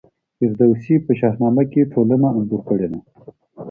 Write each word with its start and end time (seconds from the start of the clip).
فردوسي 0.37 0.95
په 1.05 1.11
شاهنامه 1.19 1.63
کي 1.71 1.81
ټولنه 1.93 2.27
انځور 2.37 2.61
کړې 2.69 2.87
ده. 2.91 2.99